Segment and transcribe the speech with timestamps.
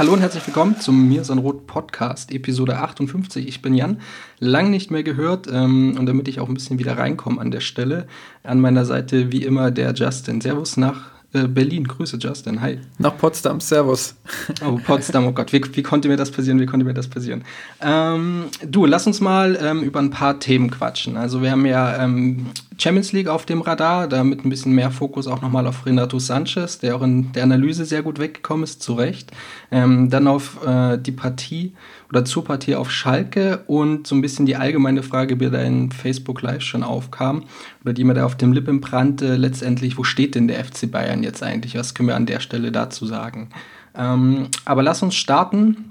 [0.00, 3.46] Hallo und herzlich willkommen zum Mir ist ein Rot Podcast, Episode 58.
[3.46, 4.00] Ich bin Jan,
[4.38, 7.60] lang nicht mehr gehört ähm, und damit ich auch ein bisschen wieder reinkomme an der
[7.60, 8.06] Stelle,
[8.42, 10.40] an meiner Seite wie immer der Justin.
[10.40, 11.86] Servus nach äh, Berlin.
[11.86, 12.78] Grüße Justin, hi.
[12.96, 14.14] Nach Potsdam, Servus.
[14.66, 17.44] Oh, Potsdam, oh Gott, wie, wie konnte mir das passieren, wie konnte mir das passieren?
[17.82, 21.18] Ähm, du, lass uns mal ähm, über ein paar Themen quatschen.
[21.18, 22.46] Also wir haben ja ähm,
[22.80, 26.78] Champions League auf dem Radar, damit ein bisschen mehr Fokus auch nochmal auf Renato Sanchez,
[26.78, 29.32] der auch in der Analyse sehr gut weggekommen ist, zu Recht.
[29.70, 31.74] Ähm, dann auf äh, die Partie
[32.08, 35.92] oder zur Partie auf Schalke und so ein bisschen die allgemeine Frage, die da in
[35.92, 37.44] Facebook Live schon aufkam
[37.82, 41.22] oder die mir da auf dem Lippen brannte, letztendlich, wo steht denn der FC Bayern
[41.22, 41.76] jetzt eigentlich?
[41.76, 43.50] Was können wir an der Stelle dazu sagen?
[43.94, 45.90] Ähm, aber lass uns starten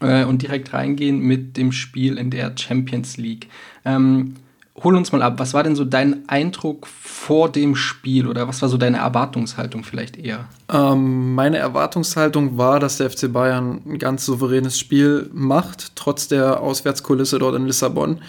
[0.00, 3.48] äh, und direkt reingehen mit dem Spiel in der Champions League.
[3.84, 4.34] Ähm,
[4.82, 8.60] hol uns mal ab, was war denn so dein Eindruck vor dem Spiel oder was
[8.60, 10.48] war so deine Erwartungshaltung vielleicht eher?
[10.72, 16.60] Ähm, meine Erwartungshaltung war, dass der FC Bayern ein ganz souveränes Spiel macht, trotz der
[16.60, 18.20] Auswärtskulisse dort in Lissabon.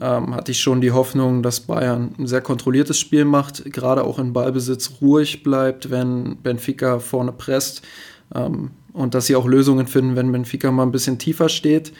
[0.00, 4.18] Ähm, hatte ich schon die Hoffnung, dass Bayern ein sehr kontrolliertes Spiel macht, gerade auch
[4.18, 7.82] in Ballbesitz ruhig bleibt, wenn Benfica vorne presst
[8.34, 11.92] ähm, und dass sie auch Lösungen finden, wenn Benfica mal ein bisschen tiefer steht.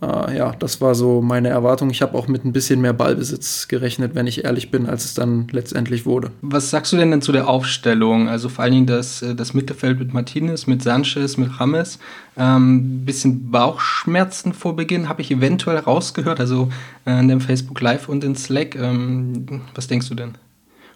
[0.00, 1.90] Äh, ja, das war so meine Erwartung.
[1.90, 5.14] Ich habe auch mit ein bisschen mehr Ballbesitz gerechnet, wenn ich ehrlich bin, als es
[5.14, 6.30] dann letztendlich wurde.
[6.40, 8.28] Was sagst du denn, denn zu der Aufstellung?
[8.28, 11.98] Also vor allen Dingen das, äh, das Mittelfeld mit Martinez, mit Sanchez, mit Rames.
[12.36, 16.70] Ähm, bisschen Bauchschmerzen vor Beginn habe ich eventuell rausgehört, also
[17.04, 18.74] äh, in dem Facebook Live und in Slack.
[18.74, 20.32] Ähm, was denkst du denn?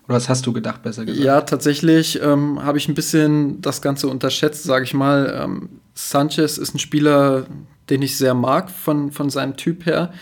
[0.07, 1.25] Oder was hast du gedacht, besser gesagt?
[1.25, 5.43] Ja, tatsächlich ähm, habe ich ein bisschen das Ganze unterschätzt, sage ich mal.
[5.45, 7.47] Ähm, Sanchez ist ein Spieler,
[7.91, 10.13] den ich sehr mag von, von seinem Typ her.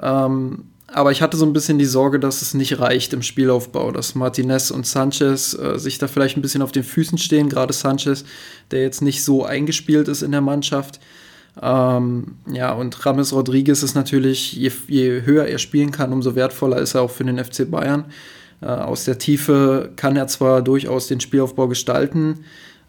[0.00, 3.92] Ähm, aber ich hatte so ein bisschen die Sorge, dass es nicht reicht im Spielaufbau,
[3.92, 7.72] dass Martinez und Sanchez äh, sich da vielleicht ein bisschen auf den Füßen stehen, gerade
[7.72, 8.24] Sanchez,
[8.70, 10.98] der jetzt nicht so eingespielt ist in der Mannschaft.
[11.60, 16.78] Ähm, ja, und Rames Rodriguez ist natürlich, je, je, höher er spielen kann, umso wertvoller
[16.78, 18.06] ist er auch für den FC Bayern.
[18.60, 22.40] Äh, aus der Tiefe kann er zwar durchaus den Spielaufbau gestalten,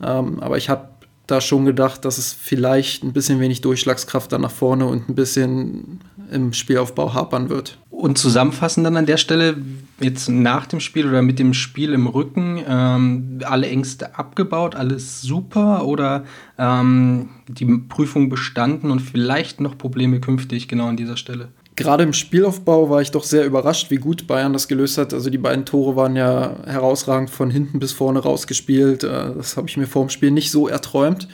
[0.02, 0.90] ähm, aber ich habe
[1.31, 5.16] da schon gedacht, dass es vielleicht ein bisschen wenig Durchschlagskraft dann nach vorne und ein
[5.16, 7.78] bisschen im Spielaufbau hapern wird.
[7.90, 9.58] Und zusammenfassend dann an der Stelle,
[10.00, 15.22] jetzt nach dem Spiel oder mit dem Spiel im Rücken, ähm, alle Ängste abgebaut, alles
[15.22, 16.24] super oder
[16.58, 21.50] ähm, die Prüfung bestanden und vielleicht noch Probleme künftig genau an dieser Stelle?
[21.76, 25.14] Gerade im Spielaufbau war ich doch sehr überrascht, wie gut Bayern das gelöst hat.
[25.14, 29.04] Also die beiden Tore waren ja herausragend von hinten bis vorne rausgespielt.
[29.04, 31.28] Äh, das habe ich mir vor dem Spiel nicht so erträumt.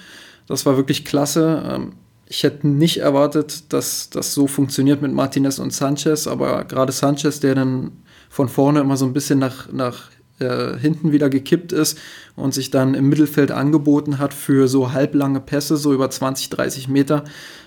[0.48, 1.64] Das war wirklich klasse.
[1.68, 1.94] Ähm,
[2.30, 7.40] ich hätte nicht erwartet, dass das so funktioniert mit Martinez und Sanchez, aber gerade Sanchez,
[7.40, 7.92] der dann
[8.30, 10.09] von vorne immer so ein bisschen nach, nach
[10.40, 11.98] äh, hinten wieder gekippt ist
[12.36, 16.88] und sich dann im Mittelfeld angeboten hat für so halblange Pässe, so über 20, 30
[16.88, 17.24] Meter.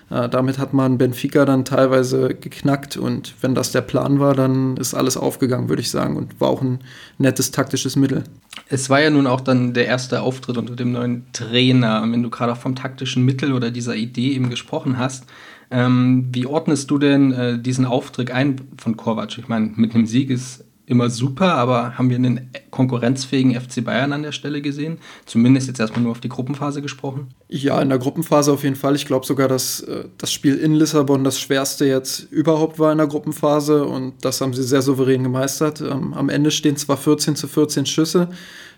[0.09, 4.77] Äh, damit hat man Benfica dann teilweise geknackt und wenn das der Plan war, dann
[4.77, 6.79] ist alles aufgegangen, würde ich sagen, und war auch ein
[7.17, 8.23] nettes taktisches Mittel.
[8.67, 12.29] Es war ja nun auch dann der erste Auftritt unter dem neuen Trainer, wenn du
[12.29, 15.25] gerade vom taktischen Mittel oder dieser Idee eben gesprochen hast.
[15.71, 19.37] Ähm, wie ordnest du denn äh, diesen Auftritt ein von Kovac?
[19.37, 24.13] Ich meine, mit einem Sieg ist immer super, aber haben wir einen konkurrenzfähigen FC Bayern
[24.13, 24.99] an der Stelle gesehen?
[25.25, 27.29] Zumindest jetzt erstmal nur auf die Gruppenphase gesprochen.
[27.47, 28.95] Ja, in der Gruppenphase auf jeden Fall.
[28.95, 32.97] Ich glaube sogar, dass äh, das Spiel in Lissabon das schwerste jetzt überhaupt war in
[32.97, 35.81] der Gruppenphase und das haben sie sehr souverän gemeistert.
[35.81, 38.29] Ähm, am Ende stehen zwar 14 zu 14 Schüsse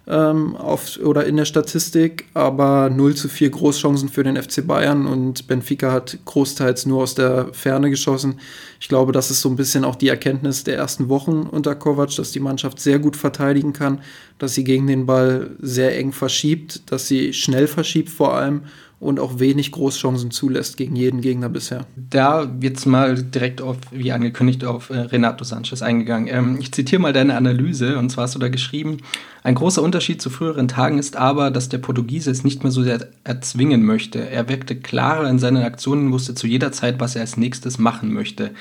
[0.06, 5.08] ähm, auf, oder in der Statistik, aber 0 zu 4 Großchancen für den FC Bayern
[5.08, 8.40] und Benfica hat großteils nur aus der Ferne geschossen.
[8.82, 12.16] Ich glaube, das ist so ein bisschen auch die Erkenntnis der ersten Wochen unter Kovac,
[12.18, 14.02] dass die Mannschaft sehr gut verteidigen kann,
[14.40, 18.64] dass sie gegen den Ball sehr eng verschiebt, dass sie schnell verschiebt vor allem
[19.04, 21.86] und auch wenig Großchancen zulässt gegen jeden Gegner bisher.
[21.96, 26.28] Da jetzt mal direkt auf, wie angekündigt, auf äh, Renato Sanchez eingegangen.
[26.32, 28.98] Ähm, ich zitiere mal deine Analyse und zwar hast du da geschrieben,
[29.44, 32.82] ein großer Unterschied zu früheren Tagen ist aber, dass der Portugiese es nicht mehr so
[32.82, 34.30] sehr erzwingen möchte.
[34.30, 38.14] Er wirkte klarer in seinen Aktionen, wusste zu jeder Zeit, was er als nächstes machen
[38.14, 38.52] möchte.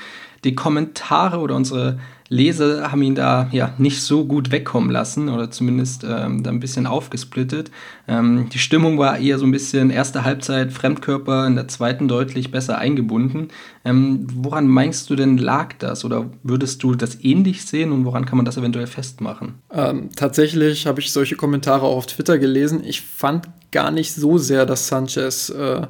[0.43, 1.99] Die Kommentare oder unsere
[2.29, 6.59] Leser haben ihn da ja nicht so gut wegkommen lassen oder zumindest ähm, da ein
[6.59, 7.69] bisschen aufgesplittet.
[8.07, 12.49] Ähm, die Stimmung war eher so ein bisschen erste Halbzeit Fremdkörper, in der zweiten deutlich
[12.49, 13.49] besser eingebunden.
[13.85, 18.25] Ähm, woran meinst du denn lag das oder würdest du das ähnlich sehen und woran
[18.25, 19.55] kann man das eventuell festmachen?
[19.71, 22.83] Ähm, tatsächlich habe ich solche Kommentare auch auf Twitter gelesen.
[22.83, 25.87] Ich fand gar nicht so sehr, dass Sanchez äh,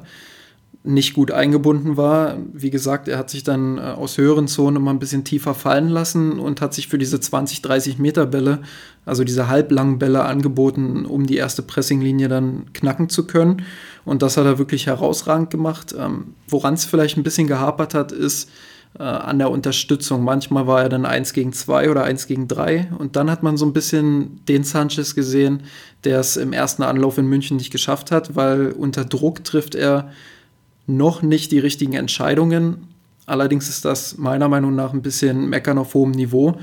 [0.86, 2.36] nicht gut eingebunden war.
[2.52, 5.88] Wie gesagt, er hat sich dann äh, aus höheren Zonen mal ein bisschen tiefer fallen
[5.88, 8.60] lassen und hat sich für diese 20, 30 Meter Bälle,
[9.06, 13.62] also diese halblangen Bälle angeboten, um die erste Pressinglinie dann knacken zu können.
[14.04, 15.94] Und das hat er wirklich herausragend gemacht.
[15.98, 18.50] Ähm, Woran es vielleicht ein bisschen gehapert hat, ist
[18.98, 20.22] äh, an der Unterstützung.
[20.22, 23.56] Manchmal war er dann 1 gegen 2 oder 1 gegen 3 und dann hat man
[23.56, 25.62] so ein bisschen den Sanchez gesehen,
[26.04, 30.10] der es im ersten Anlauf in München nicht geschafft hat, weil unter Druck trifft er
[30.86, 32.88] noch nicht die richtigen Entscheidungen.
[33.26, 36.58] Allerdings ist das meiner Meinung nach ein bisschen meckern auf hohem Niveau.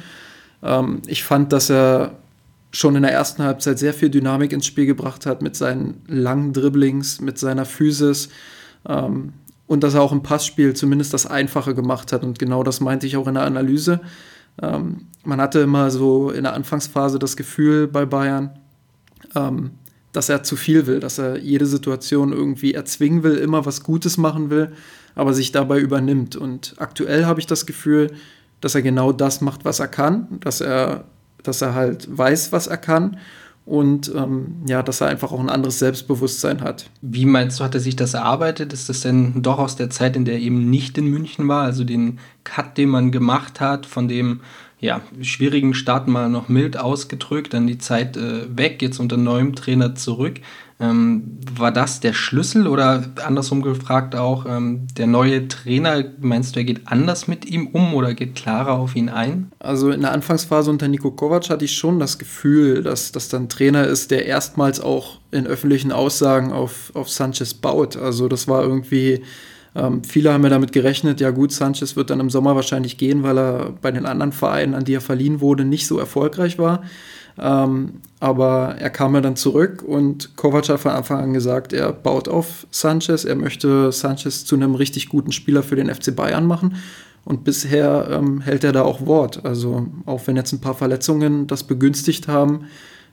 [0.64, 2.18] Ähm, ich fand, dass er
[2.72, 6.54] schon in der ersten Halbzeit sehr viel Dynamik ins Spiel gebracht hat mit seinen langen
[6.54, 8.30] Dribblings, mit seiner Physis
[8.88, 9.34] ähm,
[9.68, 12.24] und dass er auch im Passspiel zumindest das Einfache gemacht hat.
[12.24, 14.00] Und genau das meinte ich auch in der Analyse.
[14.62, 18.52] Ähm, man hatte immer so in der Anfangsphase das Gefühl bei Bayern,
[19.36, 19.72] ähm,
[20.14, 24.18] dass er zu viel will, dass er jede Situation irgendwie erzwingen will, immer was Gutes
[24.18, 24.72] machen will,
[25.16, 26.36] aber sich dabei übernimmt.
[26.36, 28.12] Und aktuell habe ich das Gefühl,
[28.60, 31.06] dass er genau das macht, was er kann, dass er,
[31.44, 33.18] dass er halt weiß, was er kann
[33.66, 36.90] und ähm, ja, dass er einfach auch ein anderes Selbstbewusstsein hat.
[37.02, 38.74] Wie meinst du, hat er sich das erarbeitet?
[38.74, 41.64] Ist das denn doch aus der Zeit, in der er eben nicht in München war,
[41.64, 44.42] also den Cut, den man gemacht hat, von dem
[44.82, 49.56] ja, schwierigen Start mal noch mild ausgedrückt, dann die Zeit äh, weg, jetzt unter neuem
[49.56, 50.42] Trainer zurück.
[50.80, 56.62] Ähm, war das der Schlüssel oder andersrum gefragt auch, ähm, der neue Trainer, meinst du,
[56.62, 59.52] er geht anders mit ihm um oder geht klarer auf ihn ein?
[59.60, 63.50] Also in der Anfangsphase unter Nico Kovac hatte ich schon das Gefühl, dass das dann
[63.50, 67.96] Trainer ist, der erstmals auch in öffentlichen Aussagen auf, auf Sanchez baut.
[67.96, 69.22] Also das war irgendwie
[69.76, 73.24] ähm, viele haben ja damit gerechnet, ja gut, Sanchez wird dann im Sommer wahrscheinlich gehen,
[73.24, 76.84] weil er bei den anderen Vereinen, an die er verliehen wurde, nicht so erfolgreich war.
[77.40, 81.94] Ähm, aber er kam ja dann zurück und Kovac hat von Anfang an gesagt, er
[81.94, 86.46] baut auf Sanchez, er möchte Sanchez zu einem richtig guten Spieler für den FC Bayern
[86.46, 86.76] machen.
[87.24, 89.46] Und bisher ähm, hält er da auch Wort.
[89.46, 92.66] Also auch wenn jetzt ein paar Verletzungen das begünstigt haben,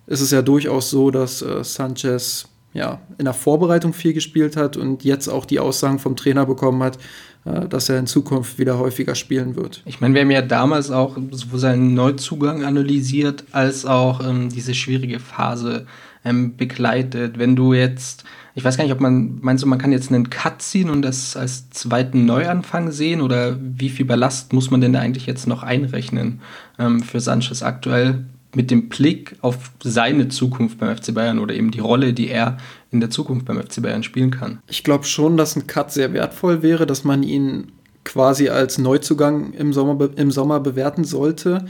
[0.06, 4.76] ist es ja durchaus so, dass äh, Sanchez ja, in der Vorbereitung viel gespielt hat
[4.76, 6.98] und jetzt auch die Aussagen vom Trainer bekommen hat,
[7.44, 9.82] äh, dass er in Zukunft wieder häufiger spielen wird.
[9.86, 14.74] Ich meine, wir haben ja damals auch sowohl seinen Neuzugang analysiert, als auch ähm, diese
[14.74, 15.86] schwierige Phase
[16.24, 17.38] ähm, begleitet.
[17.38, 18.24] Wenn du jetzt,
[18.54, 21.02] ich weiß gar nicht, ob man, meinst du, man kann jetzt einen Cut ziehen und
[21.02, 25.46] das als zweiten Neuanfang sehen oder wie viel Ballast muss man denn da eigentlich jetzt
[25.46, 26.40] noch einrechnen
[26.78, 28.24] ähm, für Sanchez aktuell?
[28.54, 32.56] Mit dem Blick auf seine Zukunft beim FC Bayern oder eben die Rolle, die er
[32.90, 34.60] in der Zukunft beim FC Bayern spielen kann.
[34.68, 37.72] Ich glaube schon, dass ein Cut sehr wertvoll wäre, dass man ihn
[38.04, 41.66] quasi als Neuzugang im Sommer, im Sommer bewerten sollte.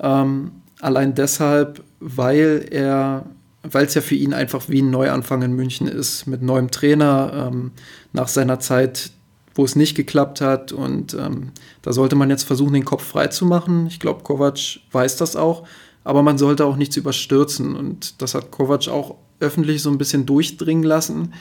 [0.00, 0.50] Ähm,
[0.80, 3.26] allein deshalb, weil er,
[3.62, 7.50] weil es ja für ihn einfach wie ein Neuanfang in München ist, mit neuem Trainer,
[7.52, 7.70] ähm,
[8.12, 9.10] nach seiner Zeit
[9.56, 10.72] wo es nicht geklappt hat.
[10.72, 11.52] Und ähm,
[11.82, 13.86] da sollte man jetzt versuchen, den Kopf frei zu machen.
[13.86, 15.66] Ich glaube, Kovac weiß das auch
[16.06, 17.74] aber man sollte auch nichts überstürzen.
[17.74, 21.34] Und das hat Kovac auch öffentlich so ein bisschen durchdringen lassen.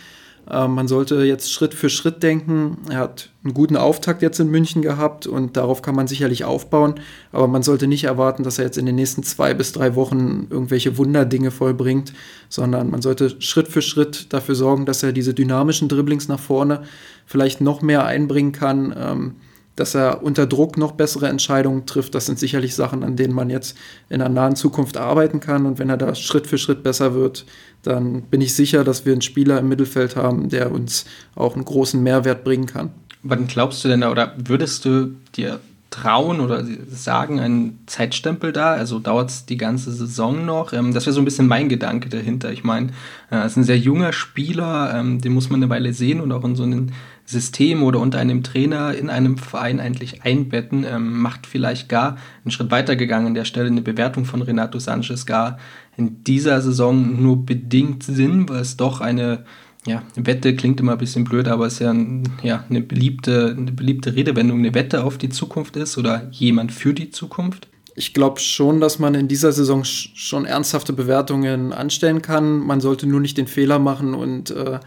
[0.50, 2.78] Äh, man sollte jetzt Schritt für Schritt denken.
[2.90, 6.96] Er hat einen guten Auftakt jetzt in München gehabt und darauf kann man sicherlich aufbauen.
[7.32, 10.48] Aber man sollte nicht erwarten, dass er jetzt in den nächsten zwei bis drei Wochen
[10.50, 12.14] irgendwelche Wunderdinge vollbringt,
[12.50, 16.82] sondern man sollte Schritt für Schritt dafür sorgen, dass er diese dynamischen Dribblings nach vorne
[17.28, 18.96] vielleicht noch mehr einbringen kann.
[18.98, 19.36] Ähm,
[19.76, 22.16] dass er unter Druck noch bessere Entscheidungen trifft.
[22.16, 23.78] Das sind sicherlich Sachen, an denen man jetzt
[24.10, 25.66] in der nahen Zukunft arbeiten kann.
[25.66, 27.46] Und wenn er da Schritt für Schritt besser wird,
[27.84, 31.06] dann bin ich sicher, dass wir einen Spieler im Mittelfeld haben, der uns
[31.36, 32.92] auch einen großen Mehrwert bringen kann.
[33.24, 35.60] Wann glaubst du denn, oder würdest du dir
[35.96, 38.74] trauen oder sagen, einen Zeitstempel da?
[38.74, 40.74] Also dauert es die ganze Saison noch?
[40.74, 42.52] Ähm, das wäre so ein bisschen mein Gedanke dahinter.
[42.52, 42.88] Ich meine,
[43.32, 46.34] äh, es ist ein sehr junger Spieler, ähm, den muss man eine Weile sehen und
[46.34, 46.92] auch in so einen
[47.24, 52.52] System oder unter einem Trainer in einem Verein eigentlich einbetten, ähm, macht vielleicht gar einen
[52.52, 55.58] Schritt weiter gegangen an der Stelle eine Bewertung von Renato Sanchez gar
[55.96, 59.46] in dieser Saison nur bedingt Sinn, weil es doch eine
[59.88, 63.56] ja, Wette klingt immer ein bisschen blöd, aber es ist ja, ein, ja eine, beliebte,
[63.58, 67.68] eine beliebte Redewendung, eine Wette auf die Zukunft ist oder jemand für die Zukunft.
[67.94, 72.60] Ich glaube schon, dass man in dieser Saison schon ernsthafte Bewertungen anstellen kann.
[72.60, 74.80] Man sollte nur nicht den Fehler machen und äh,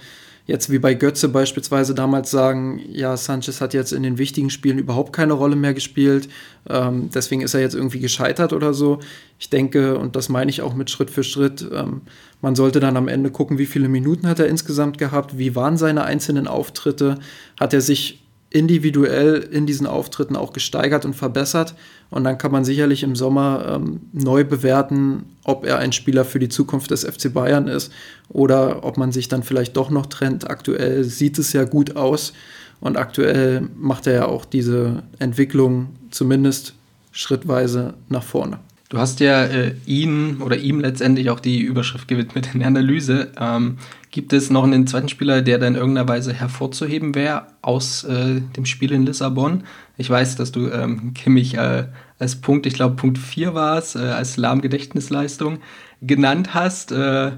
[0.49, 4.79] jetzt wie bei Götze beispielsweise damals sagen, ja, Sanchez hat jetzt in den wichtigen Spielen
[4.79, 6.29] überhaupt keine Rolle mehr gespielt,
[6.69, 8.99] ähm, deswegen ist er jetzt irgendwie gescheitert oder so.
[9.39, 12.01] Ich denke, und das meine ich auch mit Schritt für Schritt, ähm,
[12.41, 15.77] man sollte dann am Ende gucken, wie viele Minuten hat er insgesamt gehabt, wie waren
[15.77, 17.19] seine einzelnen Auftritte,
[17.59, 21.75] hat er sich individuell in diesen Auftritten auch gesteigert und verbessert.
[22.11, 26.39] Und dann kann man sicherlich im Sommer ähm, neu bewerten, ob er ein Spieler für
[26.39, 27.93] die Zukunft des FC Bayern ist
[28.31, 30.49] oder ob man sich dann vielleicht doch noch trennt.
[30.49, 32.33] Aktuell sieht es ja gut aus
[32.81, 36.75] und aktuell macht er ja auch diese Entwicklung zumindest
[37.13, 38.61] schrittweise nach vorne.
[38.89, 43.33] Du hast ja äh, ihn oder ihm letztendlich auch die Überschrift gewidmet in der Analyse.
[43.39, 43.77] Ähm,
[44.11, 48.41] gibt es noch einen zweiten Spieler, der da in irgendeiner Weise hervorzuheben wäre aus äh,
[48.57, 49.65] dem Spiel in Lissabon?
[49.99, 51.85] Ich weiß, dass du ähm, Kimmich äh,
[52.19, 55.59] als Punkt, ich glaube Punkt 4 war es, als Lahmgedächtnisleistung
[56.01, 56.91] genannt hast.
[56.91, 57.33] Äh,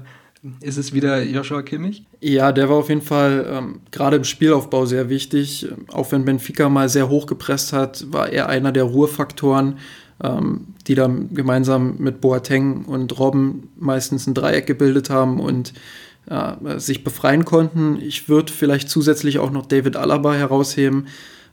[0.61, 2.05] ist es wieder Joshua Kimmich?
[2.19, 5.67] Ja, der war auf jeden Fall ähm, gerade im Spielaufbau sehr wichtig.
[5.91, 9.77] Auch wenn Benfica mal sehr hoch gepresst hat, war er einer der Ruhefaktoren
[10.23, 15.73] ähm, die dann gemeinsam mit Boateng und Robben meistens ein Dreieck gebildet haben und
[16.29, 17.99] äh, sich befreien konnten.
[18.01, 21.07] Ich würde vielleicht zusätzlich auch noch David Alaba herausheben,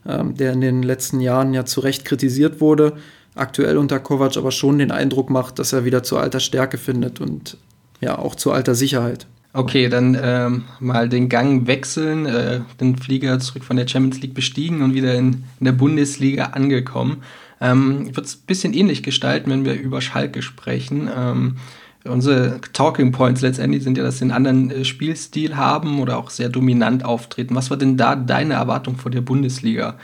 [0.07, 2.93] ähm, der in den letzten Jahren ja zu Recht kritisiert wurde,
[3.35, 7.19] aktuell unter Kovac aber schon den Eindruck macht, dass er wieder zur alter Stärke findet
[7.21, 7.57] und
[8.01, 9.27] ja auch zu alter Sicherheit.
[9.51, 14.35] Okay, dann ähm, mal den Gang wechseln, äh, den Flieger zurück von der Champions League
[14.35, 17.23] bestiegen und wieder in, in der Bundesliga angekommen.
[17.61, 21.09] Ähm, Wird es ein bisschen ähnlich gestalten, wenn wir über Schalke sprechen.
[21.15, 21.57] Ähm,
[22.05, 26.29] unsere Talking Points letztendlich sind ja, dass sie einen anderen äh, Spielstil haben oder auch
[26.29, 27.55] sehr dominant auftreten.
[27.55, 29.97] Was war denn da deine Erwartung vor der Bundesliga?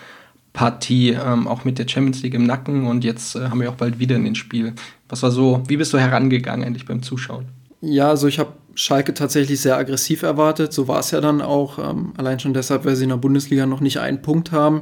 [0.56, 3.76] Partie, ähm, auch mit der Champions League im Nacken und jetzt äh, haben wir auch
[3.76, 4.74] bald wieder in den Spiel.
[5.10, 7.46] Was war so, wie bist du herangegangen eigentlich beim Zuschauen?
[7.82, 10.74] Ja, also ich habe Schalke tatsächlich sehr aggressiv erwartet.
[10.74, 11.78] So war es ja dann auch.
[11.78, 14.82] Ähm, allein schon deshalb, weil sie in der Bundesliga noch nicht einen Punkt haben.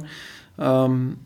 [0.58, 1.16] Ähm,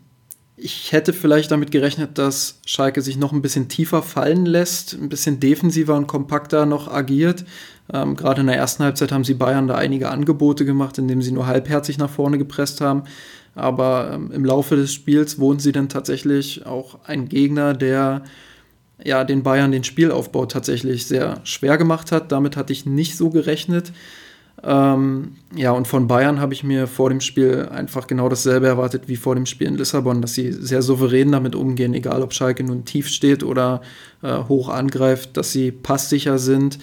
[0.61, 5.09] ich hätte vielleicht damit gerechnet, dass Schalke sich noch ein bisschen tiefer fallen lässt, ein
[5.09, 7.45] bisschen defensiver und kompakter noch agiert.
[7.91, 11.31] Ähm, Gerade in der ersten Halbzeit haben sie Bayern da einige Angebote gemacht, indem sie
[11.31, 13.03] nur halbherzig nach vorne gepresst haben.
[13.55, 18.23] Aber ähm, im Laufe des Spiels wurden sie dann tatsächlich auch ein Gegner, der
[19.03, 22.31] ja den Bayern den Spielaufbau tatsächlich sehr schwer gemacht hat.
[22.31, 23.93] Damit hatte ich nicht so gerechnet.
[24.63, 29.03] Ähm, ja, und von Bayern habe ich mir vor dem Spiel einfach genau dasselbe erwartet
[29.07, 32.63] wie vor dem Spiel in Lissabon, dass sie sehr souverän damit umgehen, egal ob Schalke
[32.63, 33.81] nun tief steht oder
[34.21, 36.79] äh, hoch angreift, dass sie passsicher sind,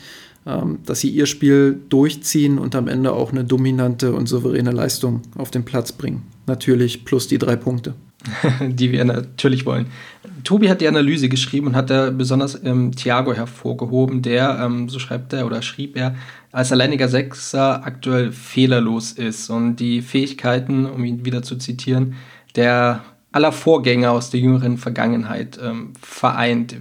[0.47, 5.23] ähm, dass sie ihr Spiel durchziehen und am Ende auch eine dominante und souveräne Leistung
[5.37, 6.23] auf den Platz bringen.
[6.47, 7.95] Natürlich plus die drei Punkte.
[8.61, 9.87] die wir natürlich wollen.
[10.45, 14.99] Tobi hat die Analyse geschrieben und hat da besonders ähm, Thiago hervorgehoben, der, ähm, so
[14.99, 16.15] schreibt er oder schrieb er,
[16.53, 22.15] als alleiniger Sechser aktuell fehlerlos ist und die Fähigkeiten, um ihn wieder zu zitieren,
[22.55, 26.77] der aller Vorgänger aus der jüngeren Vergangenheit ähm, vereint.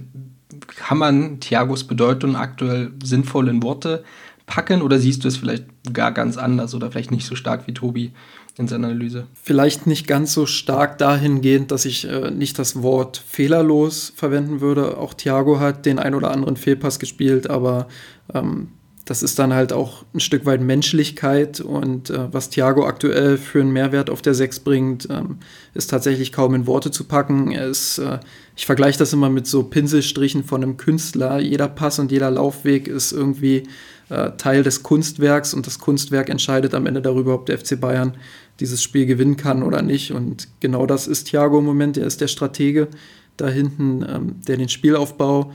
[0.66, 4.04] Kann man Thiagos Bedeutung aktuell sinnvoll in Worte
[4.46, 7.74] packen oder siehst du es vielleicht gar ganz anders oder vielleicht nicht so stark wie
[7.74, 8.12] Tobi
[8.58, 9.26] in seiner Analyse?
[9.42, 14.96] Vielleicht nicht ganz so stark dahingehend, dass ich äh, nicht das Wort fehlerlos verwenden würde.
[14.96, 17.88] Auch Thiago hat den ein oder anderen Fehlpass gespielt, aber
[18.32, 18.68] ähm,
[19.06, 23.60] das ist dann halt auch ein Stück weit Menschlichkeit und äh, was Thiago aktuell für
[23.60, 25.38] einen Mehrwert auf der 6 bringt, ähm,
[25.74, 27.52] ist tatsächlich kaum in Worte zu packen.
[27.52, 28.18] Ist, äh,
[28.56, 31.38] ich vergleiche das immer mit so Pinselstrichen von einem Künstler.
[31.38, 33.62] Jeder Pass und jeder Laufweg ist irgendwie
[34.08, 38.16] äh, Teil des Kunstwerks und das Kunstwerk entscheidet am Ende darüber, ob der FC Bayern
[38.60, 40.12] dieses Spiel gewinnen kann oder nicht.
[40.12, 41.96] Und genau das ist Thiago im Moment.
[41.96, 42.88] Er ist der Stratege
[43.36, 45.52] da hinten, ähm, der den Spielaufbau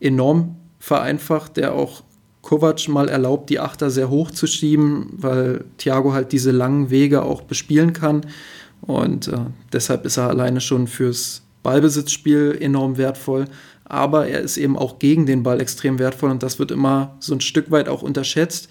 [0.00, 2.02] enorm vereinfacht, der auch
[2.42, 7.22] Kovac mal erlaubt, die Achter sehr hoch zu schieben, weil Thiago halt diese langen Wege
[7.22, 8.22] auch bespielen kann.
[8.80, 9.36] Und äh,
[9.72, 13.44] deshalb ist er alleine schon fürs Ballbesitzspiel enorm wertvoll.
[13.90, 17.34] Aber er ist eben auch gegen den Ball extrem wertvoll und das wird immer so
[17.34, 18.68] ein Stück weit auch unterschätzt.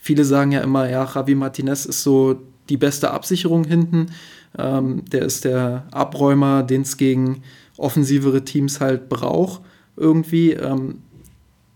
[0.00, 4.12] Viele sagen ja immer, ja, Javi Martinez ist so die beste Absicherung hinten.
[4.58, 7.42] Ähm, der ist der Abräumer, den es gegen
[7.76, 9.60] offensivere Teams halt braucht
[9.96, 10.52] irgendwie.
[10.52, 11.02] Ähm,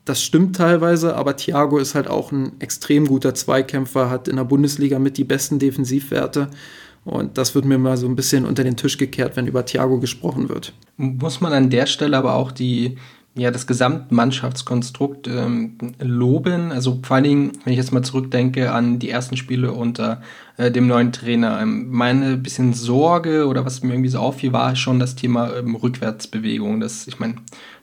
[0.07, 4.45] das stimmt teilweise, aber Thiago ist halt auch ein extrem guter Zweikämpfer, hat in der
[4.45, 6.49] Bundesliga mit die besten Defensivwerte.
[7.05, 9.99] Und das wird mir mal so ein bisschen unter den Tisch gekehrt, wenn über Thiago
[10.01, 10.75] gesprochen wird.
[10.97, 12.99] Muss man an der Stelle aber auch die,
[13.35, 16.73] ja, das Gesamtmannschaftskonstrukt ähm, loben.
[16.73, 20.21] Also vor allen Dingen, wenn ich jetzt mal zurückdenke an die ersten Spiele unter
[20.57, 21.61] äh, dem neuen Trainer.
[21.63, 25.75] Ähm, meine bisschen Sorge oder was mir irgendwie so auffiel, war schon das Thema ähm,
[25.77, 26.81] Rückwärtsbewegung.
[26.81, 27.37] Das, ich meine,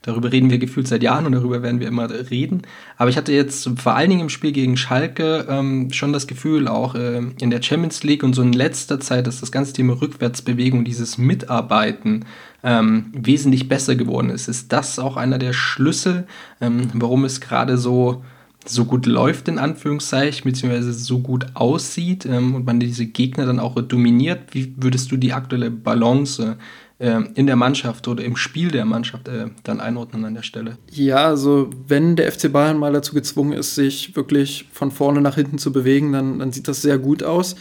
[0.08, 2.62] darüber reden wir gefühlt seit Jahren und darüber werden wir immer reden.
[2.96, 6.68] Aber ich hatte jetzt vor allen Dingen im Spiel gegen Schalke ähm, schon das Gefühl,
[6.68, 10.02] auch äh, in der Champions League und so in letzter Zeit, dass das ganze Thema
[10.02, 12.26] Rückwärtsbewegung, dieses Mitarbeiten,
[12.64, 14.48] ähm, wesentlich besser geworden ist.
[14.48, 16.26] Ist das auch einer der Schlüssel,
[16.62, 18.24] ähm, warum es gerade so
[18.70, 23.60] so gut läuft, in Anführungszeichen, beziehungsweise so gut aussieht ähm, und man diese Gegner dann
[23.60, 24.54] auch dominiert.
[24.54, 26.58] Wie würdest du die aktuelle Balance
[27.00, 30.78] äh, in der Mannschaft oder im Spiel der Mannschaft äh, dann einordnen an der Stelle?
[30.92, 35.36] Ja, also wenn der FC Bayern mal dazu gezwungen ist, sich wirklich von vorne nach
[35.36, 37.56] hinten zu bewegen, dann, dann sieht das sehr gut aus.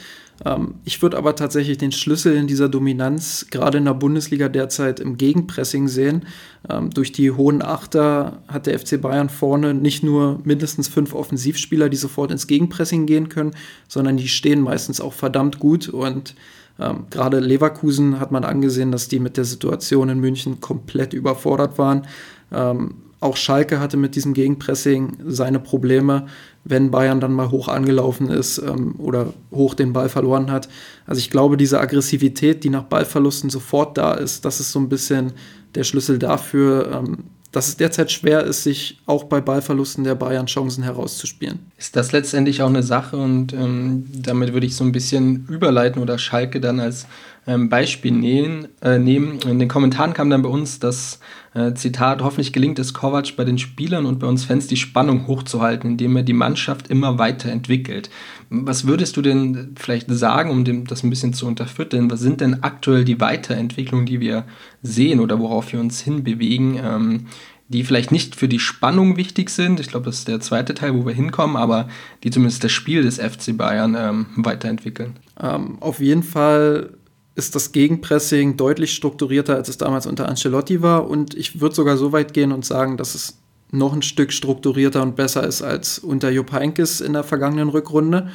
[0.45, 5.01] Ähm, ich würde aber tatsächlich den Schlüssel in dieser Dominanz gerade in der Bundesliga derzeit
[5.01, 6.27] im Gegenpressing sehen.
[6.69, 11.89] Ähm, durch die hohen Achter hat der FC Bayern vorne nicht nur mindestens fünf Offensivspieler,
[11.89, 13.53] die sofort ins Gegenpressing gehen können,
[13.89, 16.35] sondern die stehen meistens auch verdammt gut und
[16.79, 21.79] ähm, gerade Leverkusen hat man angesehen, dass die mit der Situation in München komplett überfordert
[21.79, 22.07] waren.
[22.53, 26.27] Ähm, auch Schalke hatte mit diesem Gegenpressing seine Probleme,
[26.69, 30.69] wenn Bayern dann mal hoch angelaufen ist ähm, oder hoch den Ball verloren hat.
[31.07, 34.89] Also ich glaube, diese Aggressivität, die nach Ballverlusten sofort da ist, das ist so ein
[34.89, 35.33] bisschen
[35.75, 40.47] der Schlüssel dafür, ähm, dass es derzeit schwer ist, sich auch bei Ballverlusten der Bayern
[40.47, 41.61] Chancen herauszuspielen.
[41.79, 46.03] Ist das letztendlich auch eine Sache und ähm, damit würde ich so ein bisschen überleiten
[46.03, 47.07] oder Schalke dann als
[47.47, 49.39] ähm, Beispiel nehmen, äh, nehmen.
[49.49, 51.21] In den Kommentaren kam dann bei uns das
[51.55, 55.27] äh, Zitat, hoffentlich gelingt es Kovac bei den Spielern und bei uns Fans die Spannung
[55.27, 58.11] hochzuhalten, indem er die Mannschaft immer weiterentwickelt.
[58.51, 62.11] Was würdest du denn vielleicht sagen, um dem, das ein bisschen zu unterfüttern?
[62.11, 64.45] Was sind denn aktuell die Weiterentwicklungen, die wir
[64.83, 66.81] sehen oder worauf wir uns hinbewegen?
[66.83, 67.27] Ähm,
[67.69, 69.81] die vielleicht nicht für die Spannung wichtig sind.
[69.81, 71.89] Ich glaube, das ist der zweite Teil, wo wir hinkommen, aber
[72.23, 75.15] die zumindest das Spiel des FC Bayern ähm, weiterentwickeln.
[75.41, 76.91] Ähm, auf jeden Fall
[77.37, 81.09] ist das Gegenpressing deutlich strukturierter, als es damals unter Ancelotti war.
[81.09, 83.39] Und ich würde sogar so weit gehen und sagen, dass es
[83.71, 88.31] noch ein Stück strukturierter und besser ist als unter Jupp Heynckes in der vergangenen Rückrunde.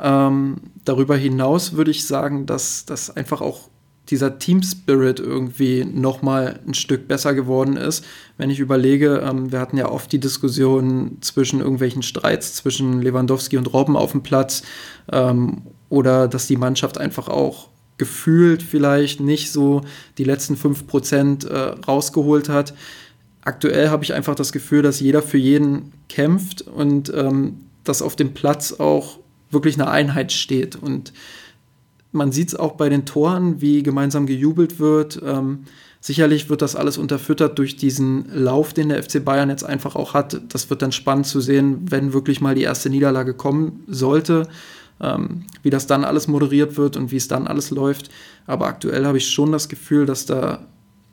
[0.00, 3.68] Ähm, darüber hinaus würde ich sagen, dass das einfach auch
[4.08, 8.04] dieser Team Spirit irgendwie noch mal ein Stück besser geworden ist.
[8.38, 13.56] Wenn ich überlege, ähm, wir hatten ja oft die Diskussion zwischen irgendwelchen Streits zwischen Lewandowski
[13.56, 14.62] und Robben auf dem Platz
[15.12, 17.68] ähm, oder dass die Mannschaft einfach auch
[18.02, 19.82] gefühlt vielleicht nicht so
[20.18, 22.74] die letzten 5% äh, rausgeholt hat.
[23.42, 28.16] Aktuell habe ich einfach das Gefühl, dass jeder für jeden kämpft und ähm, dass auf
[28.16, 30.74] dem Platz auch wirklich eine Einheit steht.
[30.74, 31.12] Und
[32.10, 35.22] man sieht es auch bei den Toren, wie gemeinsam gejubelt wird.
[35.24, 35.60] Ähm,
[36.00, 40.12] sicherlich wird das alles unterfüttert durch diesen Lauf, den der FC Bayern jetzt einfach auch
[40.12, 40.40] hat.
[40.48, 44.48] Das wird dann spannend zu sehen, wenn wirklich mal die erste Niederlage kommen sollte
[45.02, 48.10] ähm, wie das dann alles moderiert wird und wie es dann alles läuft.
[48.46, 50.66] Aber aktuell habe ich schon das Gefühl, dass da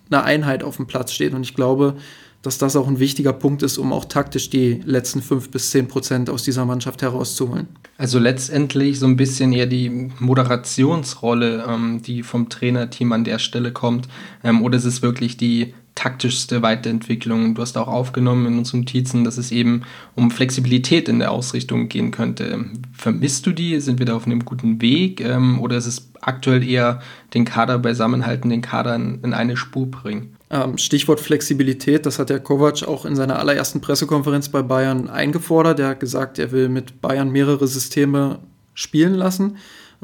[0.09, 1.95] eine Einheit auf dem Platz steht und ich glaube,
[2.41, 5.87] dass das auch ein wichtiger Punkt ist, um auch taktisch die letzten fünf bis zehn
[5.87, 7.67] Prozent aus dieser Mannschaft herauszuholen.
[7.97, 13.73] Also letztendlich so ein bisschen eher die Moderationsrolle, ähm, die vom Trainerteam an der Stelle
[13.73, 14.07] kommt,
[14.43, 17.55] ähm, oder ist es wirklich die taktischste Weiterentwicklung.
[17.55, 19.81] Du hast auch aufgenommen in unseren Notizen, dass es eben
[20.15, 22.63] um Flexibilität in der Ausrichtung gehen könnte.
[22.93, 23.81] Vermisst du die?
[23.81, 25.19] Sind wir da auf einem guten Weg?
[25.19, 27.01] Ähm, oder ist es aktuell eher
[27.33, 30.37] den Kader beisammenhalten, den Kader in, in eine Spur bringen?
[30.49, 35.81] Ähm, Stichwort Flexibilität, das hat der Kovac auch in seiner allerersten Pressekonferenz bei Bayern eingefordert.
[35.81, 38.39] Er hat gesagt, er will mit Bayern mehrere Systeme
[38.73, 39.57] spielen lassen.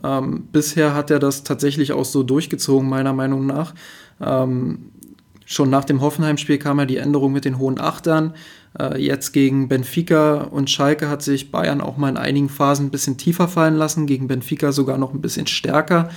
[0.03, 3.73] Ähm, bisher hat er das tatsächlich auch so durchgezogen, meiner Meinung nach.
[4.19, 4.91] Ähm,
[5.47, 8.33] Schon nach dem Hoffenheim-Spiel kam ja die Änderung mit den hohen Achtern.
[8.79, 12.91] Äh, jetzt gegen Benfica und Schalke hat sich Bayern auch mal in einigen Phasen ein
[12.91, 16.09] bisschen tiefer fallen lassen, gegen Benfica sogar noch ein bisschen stärker.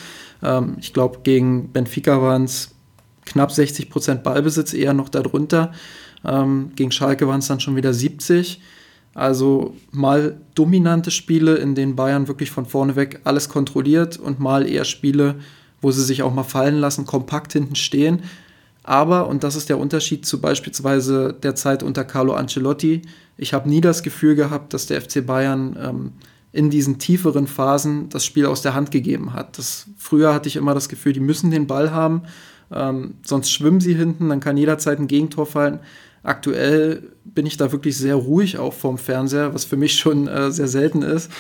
[0.43, 2.75] Ähm, ich glaube, gegen Benfica waren es
[3.27, 5.73] knapp 60 Prozent Ballbesitz, eher noch darunter.
[6.25, 8.63] Ähm, gegen Schalke waren es dann schon wieder 70.
[9.13, 14.67] Also mal dominante Spiele, in denen Bayern wirklich von vorne weg alles kontrolliert und mal
[14.67, 15.35] eher Spiele,
[15.83, 18.23] wo sie sich auch mal fallen lassen, kompakt hinten stehen
[18.89, 23.03] aber, und das ist der Unterschied zu beispielsweise der Zeit unter Carlo Ancelotti,
[23.37, 26.13] ich habe nie das Gefühl gehabt, dass der FC Bayern ähm,
[26.53, 29.59] in diesen tieferen Phasen das Spiel aus der Hand gegeben hat.
[29.59, 32.23] Das, früher hatte ich immer das Gefühl, die müssen den Ball haben,
[32.73, 35.81] ähm, sonst schwimmen sie hinten, dann kann jederzeit ein Gegentor fallen.
[36.23, 40.51] Aktuell bin ich da wirklich sehr ruhig auch vorm Fernseher, was für mich schon äh,
[40.51, 41.31] sehr selten ist.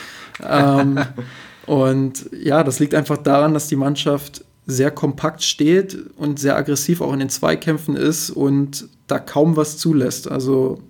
[0.47, 0.99] Ähm,
[1.67, 7.01] und ja, das liegt einfach daran, dass die Mannschaft sehr kompakt steht und sehr aggressiv
[7.01, 10.31] auch in den Zweikämpfen ist und da kaum was zulässt.
[10.31, 10.83] Also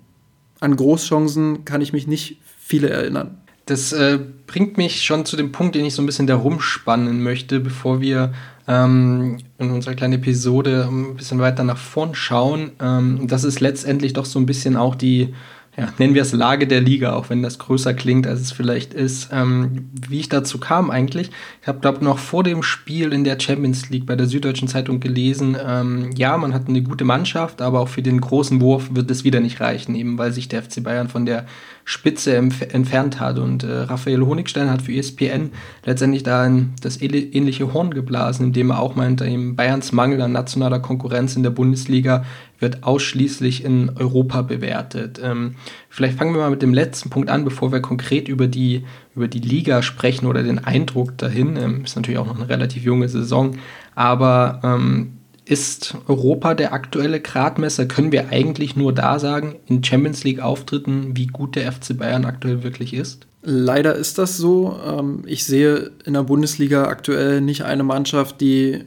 [0.59, 3.37] an Großchancen kann ich mich nicht viele erinnern.
[3.65, 7.23] das äh, bringt mich schon zu dem Punkt, den ich so ein bisschen da rumspannen
[7.23, 8.33] möchte, bevor wir
[8.67, 12.71] ähm, in unserer kleinen Episode ein bisschen weiter nach vorn schauen.
[12.81, 15.33] Ähm, das ist letztendlich doch so ein bisschen auch die
[15.79, 18.93] ja, nennen wir es Lage der Liga, auch wenn das größer klingt, als es vielleicht
[18.93, 19.29] ist.
[19.31, 23.39] Ähm, wie ich dazu kam eigentlich, ich habe, glaube noch vor dem Spiel in der
[23.39, 27.79] Champions League bei der Süddeutschen Zeitung gelesen, ähm, ja, man hat eine gute Mannschaft, aber
[27.79, 30.83] auch für den großen Wurf wird es wieder nicht reichen, eben weil sich der FC
[30.83, 31.45] Bayern von der
[31.89, 33.39] Spitze entfernt hat.
[33.39, 35.49] Und äh, Raphael Honigstein hat für ESPN
[35.83, 36.47] letztendlich da
[36.83, 39.25] das ähnliche Horn geblasen, indem er auch meinte,
[39.55, 42.25] Bayerns Mangel an nationaler Konkurrenz in der Bundesliga
[42.59, 45.19] wird ausschließlich in Europa bewertet.
[45.23, 45.55] Ähm,
[45.89, 48.83] vielleicht fangen wir mal mit dem letzten Punkt an, bevor wir konkret über die,
[49.15, 51.57] über die Liga sprechen oder den Eindruck dahin.
[51.57, 53.57] Ähm, ist natürlich auch noch eine relativ junge Saison,
[53.95, 55.18] aber ähm,
[55.49, 57.87] ist Europa der aktuelle Gradmesser?
[57.87, 62.61] Können wir eigentlich nur da sagen, in Champions League-Auftritten, wie gut der FC Bayern aktuell
[62.61, 63.25] wirklich ist?
[63.41, 64.79] Leider ist das so.
[64.85, 68.83] Ähm, ich sehe in der Bundesliga aktuell nicht eine Mannschaft, die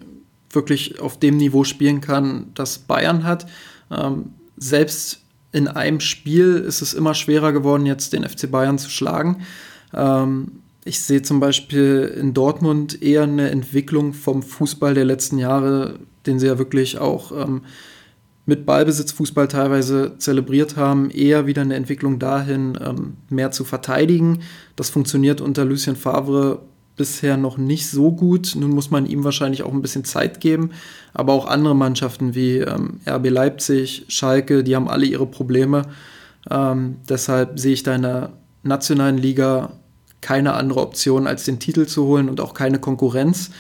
[0.51, 3.46] wirklich auf dem Niveau spielen kann, das Bayern hat.
[3.90, 8.88] Ähm, selbst in einem Spiel ist es immer schwerer geworden, jetzt den FC Bayern zu
[8.88, 9.42] schlagen.
[9.92, 15.98] Ähm, ich sehe zum Beispiel in Dortmund eher eine Entwicklung vom Fußball der letzten Jahre,
[16.27, 17.63] den sie ja wirklich auch ähm,
[18.45, 24.41] mit Ballbesitzfußball teilweise zelebriert haben, eher wieder eine Entwicklung dahin, ähm, mehr zu verteidigen.
[24.75, 26.61] Das funktioniert unter Lucien Favre
[26.97, 28.55] bisher noch nicht so gut.
[28.57, 30.71] Nun muss man ihm wahrscheinlich auch ein bisschen Zeit geben.
[31.15, 35.83] Aber auch andere Mannschaften wie ähm, RB Leipzig, Schalke, die haben alle ihre Probleme.
[36.51, 38.33] Ähm, deshalb sehe ich da in der
[38.63, 39.73] nationalen Liga
[40.21, 43.51] keine andere Option, als den Titel zu holen und auch keine Konkurrenz.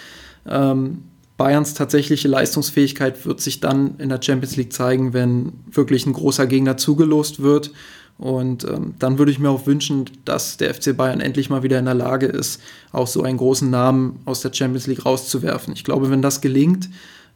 [0.48, 1.04] Ähm,
[1.42, 6.46] Bayerns tatsächliche Leistungsfähigkeit wird sich dann in der Champions League zeigen, wenn wirklich ein großer
[6.46, 7.72] Gegner zugelost wird.
[8.16, 11.80] Und ähm, dann würde ich mir auch wünschen, dass der FC Bayern endlich mal wieder
[11.80, 12.60] in der Lage ist,
[12.92, 15.74] auch so einen großen Namen aus der Champions League rauszuwerfen.
[15.74, 16.88] Ich glaube, wenn das gelingt,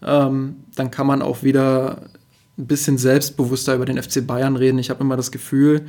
[0.04, 2.02] ähm, dann kann man auch wieder
[2.56, 4.78] ein bisschen selbstbewusster über den FC Bayern reden.
[4.78, 5.86] Ich habe immer das Gefühl,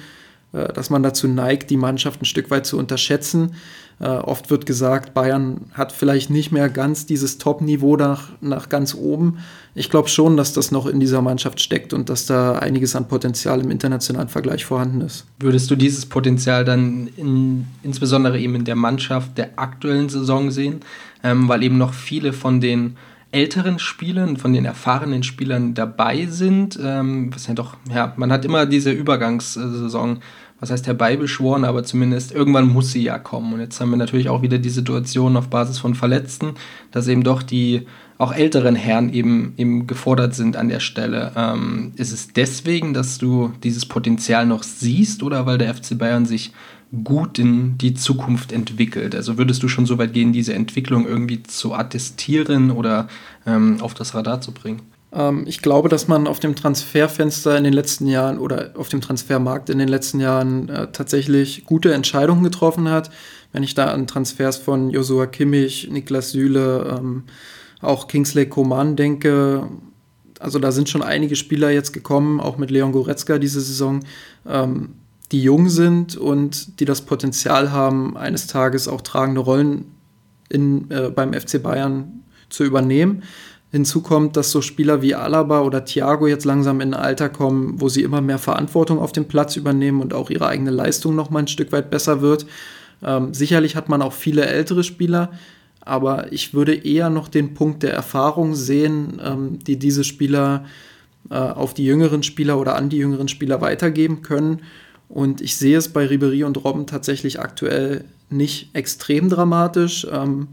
[0.53, 3.53] äh, dass man dazu neigt, die Mannschaft ein Stück weit zu unterschätzen.
[3.99, 8.93] Äh, oft wird gesagt, Bayern hat vielleicht nicht mehr ganz dieses Top-Niveau nach, nach ganz
[8.93, 9.39] oben.
[9.73, 13.07] Ich glaube schon, dass das noch in dieser Mannschaft steckt und dass da einiges an
[13.07, 15.25] Potenzial im internationalen Vergleich vorhanden ist.
[15.39, 20.81] Würdest du dieses Potenzial dann in, insbesondere eben in der Mannschaft der aktuellen Saison sehen?
[21.23, 22.97] Ähm, weil eben noch viele von den
[23.31, 26.79] älteren Spielern, von den erfahrenen Spielern dabei sind.
[26.81, 30.19] Ähm, was ja doch, ja, man hat immer diese Übergangssaison,
[30.59, 33.53] was heißt herbeibeschworen, aber zumindest irgendwann muss sie ja kommen.
[33.53, 36.55] Und jetzt haben wir natürlich auch wieder die Situation auf Basis von Verletzten,
[36.91, 37.85] dass eben doch die
[38.17, 41.31] auch älteren Herren eben, eben gefordert sind an der Stelle.
[41.35, 46.25] Ähm, ist es deswegen, dass du dieses Potenzial noch siehst oder weil der FC Bayern
[46.25, 46.51] sich
[47.03, 49.13] gut in die Zukunft entwickelt?
[49.13, 53.07] Also würdest du schon so weit gehen, diese Entwicklung irgendwie zu attestieren oder
[53.45, 54.81] ähm, auf das Radar zu bringen?
[55.11, 59.01] Ähm, ich glaube, dass man auf dem Transferfenster in den letzten Jahren oder auf dem
[59.01, 63.09] Transfermarkt in den letzten Jahren äh, tatsächlich gute Entscheidungen getroffen hat.
[63.51, 67.23] Wenn ich da an Transfers von Josua Kimmich, Niklas Süle, ähm,
[67.81, 69.67] auch Kingsley Coman denke,
[70.39, 74.01] also da sind schon einige Spieler jetzt gekommen, auch mit Leon Goretzka diese Saison,
[74.47, 74.95] ähm,
[75.31, 79.85] die jung sind und die das Potenzial haben, eines Tages auch tragende Rollen
[80.49, 83.23] in, äh, beim FC Bayern zu übernehmen.
[83.71, 87.81] Hinzu kommt, dass so Spieler wie Alaba oder Thiago jetzt langsam in ein Alter kommen,
[87.81, 91.29] wo sie immer mehr Verantwortung auf dem Platz übernehmen und auch ihre eigene Leistung noch
[91.29, 92.45] mal ein Stück weit besser wird.
[93.03, 95.31] Ähm, sicherlich hat man auch viele ältere Spieler,
[95.81, 100.65] aber ich würde eher noch den Punkt der Erfahrung sehen, ähm, die diese Spieler
[101.29, 104.61] äh, auf die jüngeren Spieler oder an die jüngeren Spieler weitergeben können.
[105.09, 110.07] Und ich sehe es bei Ribery und Robben tatsächlich aktuell nicht extrem dramatisch.
[110.11, 110.47] Ähm,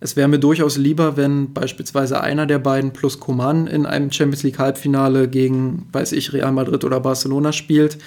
[0.00, 4.42] es wäre mir durchaus lieber, wenn beispielsweise einer der beiden plus Coman in einem Champions
[4.42, 7.98] League Halbfinale gegen, weiß ich, Real Madrid oder Barcelona spielt.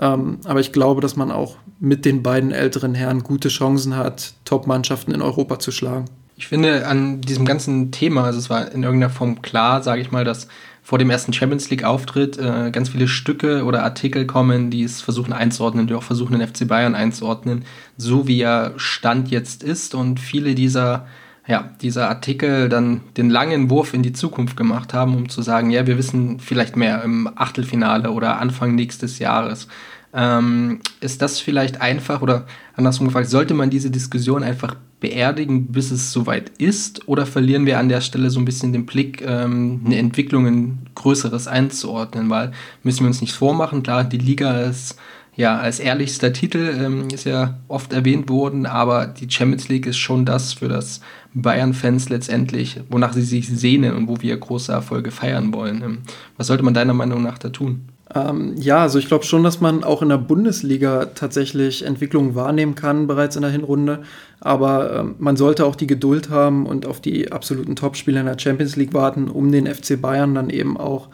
[0.00, 4.34] Ähm, aber ich glaube, dass man auch mit den beiden älteren Herren gute Chancen hat,
[4.44, 6.06] Top-Mannschaften in Europa zu schlagen.
[6.36, 10.12] Ich finde an diesem ganzen Thema, also es war in irgendeiner Form klar, sage ich
[10.12, 10.46] mal, dass
[10.88, 15.32] vor dem ersten Champions League-Auftritt äh, ganz viele Stücke oder Artikel kommen, die es versuchen
[15.32, 17.64] einzuordnen, die auch versuchen, den FC Bayern einzuordnen,
[17.96, 19.94] so wie er Stand jetzt ist.
[19.94, 21.06] Und viele dieser,
[21.48, 25.70] ja, dieser Artikel dann den langen Wurf in die Zukunft gemacht haben, um zu sagen,
[25.70, 29.66] ja, wir wissen vielleicht mehr im Achtelfinale oder Anfang nächstes Jahres.
[30.12, 35.90] Ähm, ist das vielleicht einfach oder andersrum gefragt, sollte man diese Diskussion einfach beerdigen, bis
[35.90, 37.08] es soweit ist?
[37.08, 40.78] Oder verlieren wir an der Stelle so ein bisschen den Blick, ähm, eine Entwicklung in
[40.94, 42.28] Größeres einzuordnen?
[42.28, 44.98] Weil müssen wir uns nicht vormachen, klar, die Liga ist
[45.38, 49.96] ja, als ehrlichster Titel ähm, ist ja oft erwähnt worden, aber die Champions League ist
[49.96, 51.00] schon das für das
[51.32, 55.80] Bayern-Fans letztendlich, wonach sie sich sehnen und wo wir große Erfolge feiern wollen.
[55.82, 55.98] Ähm,
[56.36, 57.82] was sollte man deiner Meinung nach da tun?
[58.12, 62.74] Ähm, ja, also ich glaube schon, dass man auch in der Bundesliga tatsächlich Entwicklungen wahrnehmen
[62.74, 64.02] kann, bereits in der Hinrunde.
[64.40, 68.40] Aber ähm, man sollte auch die Geduld haben und auf die absoluten Topspiele in der
[68.40, 71.10] Champions League warten, um den FC Bayern dann eben auch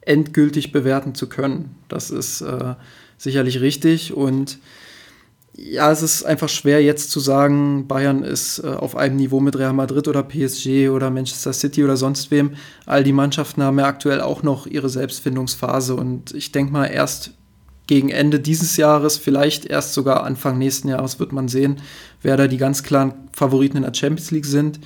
[0.00, 1.76] endgültig bewerten zu können.
[1.86, 2.74] Das ist äh,
[3.18, 4.14] sicherlich richtig.
[4.14, 4.58] Und
[5.54, 9.58] ja, es ist einfach schwer jetzt zu sagen, Bayern ist äh, auf einem Niveau mit
[9.58, 12.52] Real Madrid oder PSG oder Manchester City oder sonst wem.
[12.86, 17.32] All die Mannschaften haben ja aktuell auch noch ihre Selbstfindungsphase und ich denke mal, erst
[17.88, 21.80] gegen Ende dieses Jahres, vielleicht erst sogar Anfang nächsten Jahres wird man sehen,
[22.22, 24.78] wer da die ganz klaren Favoriten in der Champions League sind.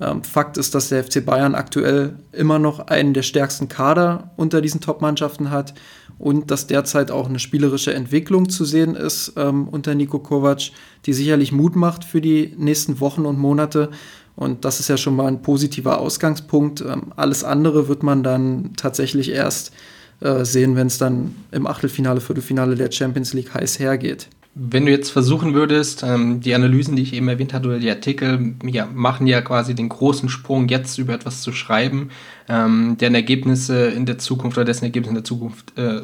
[0.00, 4.60] Ähm, Fakt ist, dass der FC Bayern aktuell immer noch einen der stärksten Kader unter
[4.60, 5.74] diesen Top-Mannschaften hat
[6.18, 10.70] und dass derzeit auch eine spielerische Entwicklung zu sehen ist ähm, unter Nico Kovac,
[11.06, 13.90] die sicherlich Mut macht für die nächsten Wochen und Monate.
[14.36, 16.80] Und das ist ja schon mal ein positiver Ausgangspunkt.
[16.80, 19.72] Ähm, alles andere wird man dann tatsächlich erst
[20.20, 24.28] äh, sehen, wenn es dann im Achtelfinale, Viertelfinale der Champions League heiß hergeht.
[24.54, 27.90] Wenn du jetzt versuchen würdest, ähm, die Analysen, die ich eben erwähnt hatte, oder die
[27.90, 32.10] Artikel, ja, machen ja quasi den großen Sprung, jetzt über etwas zu schreiben,
[32.48, 36.02] ähm, deren Ergebnisse in der Zukunft oder dessen Ergebnisse in der Zukunft äh,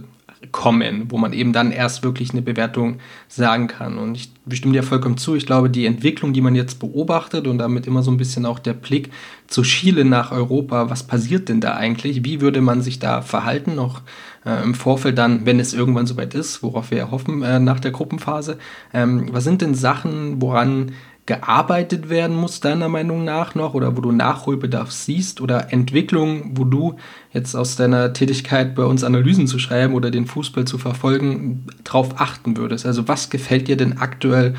[0.52, 3.98] kommen, wo man eben dann erst wirklich eine Bewertung sagen kann.
[3.98, 5.35] Und ich bestimme dir vollkommen zu.
[5.35, 8.59] Ich glaube, die Entwicklung, die man jetzt beobachtet und damit immer so ein bisschen auch
[8.59, 9.11] der Blick
[9.46, 12.24] zu Chile nach Europa, was passiert denn da eigentlich?
[12.24, 14.02] Wie würde man sich da verhalten, noch
[14.46, 17.90] äh, im Vorfeld dann, wenn es irgendwann soweit ist, worauf wir hoffen äh, nach der
[17.90, 18.59] Gruppenphase?
[18.94, 20.92] Ähm, was sind denn Sachen, woran
[21.26, 26.64] gearbeitet werden muss, deiner Meinung nach noch, oder wo du Nachholbedarf siehst, oder Entwicklungen, wo
[26.64, 26.94] du
[27.32, 32.20] jetzt aus deiner Tätigkeit bei uns Analysen zu schreiben oder den Fußball zu verfolgen, drauf
[32.20, 32.87] achten würdest?
[32.87, 34.54] Also was gefällt dir denn aktuell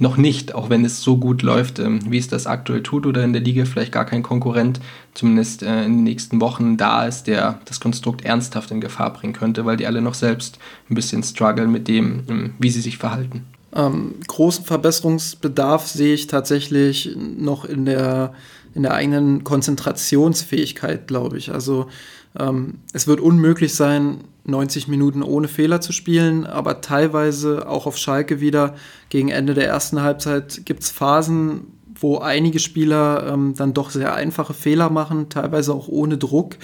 [0.00, 3.22] noch nicht, auch wenn es so gut läuft, ähm, wie es das aktuell tut oder
[3.22, 4.80] in der Liga vielleicht gar kein Konkurrent,
[5.12, 9.34] zumindest äh, in den nächsten Wochen da ist, der das Konstrukt ernsthaft in Gefahr bringen
[9.34, 10.58] könnte, weil die alle noch selbst
[10.88, 13.44] ein bisschen strugglen mit dem, ähm, wie sie sich verhalten.
[13.74, 18.32] Ähm, großen Verbesserungsbedarf sehe ich tatsächlich noch in der,
[18.74, 21.52] in der eigenen Konzentrationsfähigkeit, glaube ich.
[21.52, 21.88] Also
[22.38, 27.96] ähm, es wird unmöglich sein, 90 Minuten ohne Fehler zu spielen, aber teilweise auch auf
[27.96, 28.74] Schalke wieder
[29.08, 31.66] gegen Ende der ersten Halbzeit gibt es Phasen,
[32.00, 36.56] wo einige Spieler ähm, dann doch sehr einfache Fehler machen, teilweise auch ohne Druck.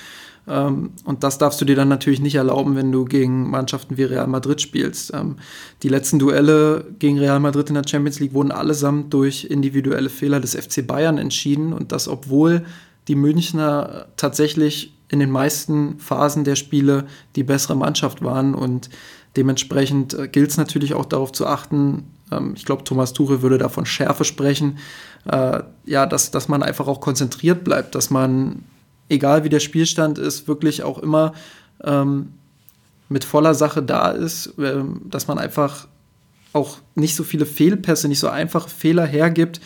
[0.49, 4.05] Ähm, und das darfst du dir dann natürlich nicht erlauben, wenn du gegen Mannschaften wie
[4.05, 5.13] Real Madrid spielst.
[5.13, 5.37] Ähm,
[5.83, 10.41] die letzten Duelle gegen Real Madrid in der Champions League wurden allesamt durch individuelle Fehler
[10.41, 12.65] des FC Bayern entschieden und das, obwohl
[13.09, 18.55] die Münchner tatsächlich in den meisten Phasen der Spiele die bessere Mannschaft waren.
[18.55, 18.90] Und
[19.37, 23.59] dementsprechend äh, gilt es natürlich auch darauf zu achten, ähm, ich glaube, Thomas Tuchel würde
[23.59, 24.79] da von Schärfe sprechen,
[25.27, 28.64] äh, ja, dass, dass man einfach auch konzentriert bleibt, dass man
[29.09, 31.33] egal wie der Spielstand ist, wirklich auch immer
[31.85, 32.33] ähm,
[33.09, 35.87] mit voller Sache da ist, ähm, dass man einfach
[36.53, 39.61] auch nicht so viele Fehlpässe, nicht so einfache Fehler hergibt,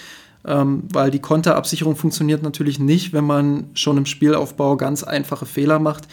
[0.46, 5.78] ähm, weil die Konterabsicherung funktioniert natürlich nicht, wenn man schon im Spielaufbau ganz einfache Fehler
[5.78, 6.08] macht,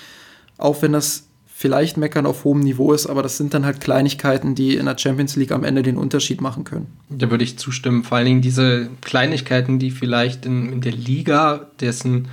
[0.57, 4.53] auch wenn das vielleicht meckern auf hohem Niveau ist, aber das sind dann halt Kleinigkeiten,
[4.53, 6.85] die in der Champions League am Ende den Unterschied machen können.
[7.09, 8.03] Da würde ich zustimmen.
[8.03, 12.27] Vor allen Dingen diese Kleinigkeiten, die vielleicht in, in der Liga, dessen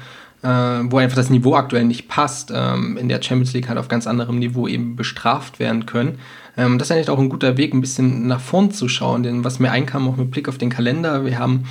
[0.44, 3.88] äh, wo einfach das Niveau aktuell nicht passt, ähm, in der Champions League halt auf
[3.88, 6.18] ganz anderem Niveau eben bestraft werden können.
[6.57, 9.42] Ähm, das ist eigentlich auch ein guter Weg, ein bisschen nach vorn zu schauen, denn
[9.42, 11.64] was mir einkam, auch mit Blick auf den Kalender, wir haben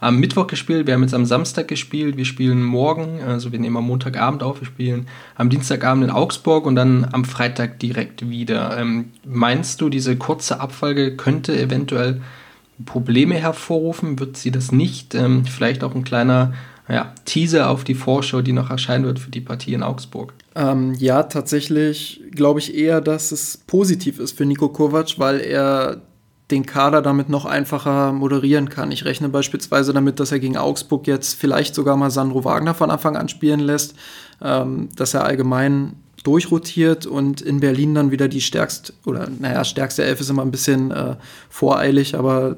[0.00, 3.78] am Mittwoch gespielt, wir haben jetzt am Samstag gespielt, wir spielen morgen, also wir nehmen
[3.78, 8.78] am Montagabend auf, wir spielen am Dienstagabend in Augsburg und dann am Freitag direkt wieder.
[8.78, 12.20] Ähm, meinst du, diese kurze Abfolge könnte eventuell
[12.84, 14.20] Probleme hervorrufen?
[14.20, 15.14] Wird sie das nicht?
[15.14, 16.52] Ähm, vielleicht auch ein kleiner
[16.88, 20.32] ja, Teaser auf die Vorschau, die noch erscheinen wird für die Partie in Augsburg.
[20.54, 26.02] Ähm, ja, tatsächlich glaube ich eher, dass es positiv ist für Nico Kovac, weil er
[26.50, 28.90] den Kader damit noch einfacher moderieren kann.
[28.90, 32.90] Ich rechne beispielsweise damit, dass er gegen Augsburg jetzt vielleicht sogar mal Sandro Wagner von
[32.90, 33.94] Anfang an spielen lässt,
[34.42, 35.92] ähm, dass er allgemein
[36.24, 40.50] durchrotiert und in Berlin dann wieder die stärkste, oder naja, stärkste Elf ist immer ein
[40.50, 41.16] bisschen äh,
[41.50, 42.56] voreilig, aber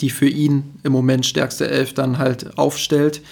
[0.00, 3.22] die für ihn im Moment stärkste Elf dann halt aufstellt.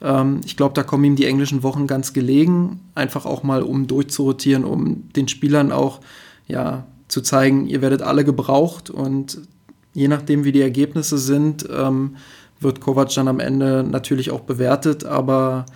[0.00, 3.86] Ähm, ich glaube, da kommen ihm die englischen Wochen ganz gelegen, einfach auch mal, um
[3.86, 6.00] durchzurotieren, um den Spielern auch
[6.48, 8.90] ja, zu zeigen, ihr werdet alle gebraucht.
[8.90, 9.40] Und
[9.94, 12.16] je nachdem, wie die Ergebnisse sind, ähm,
[12.60, 15.66] wird Kovac dann am Ende natürlich auch bewertet, aber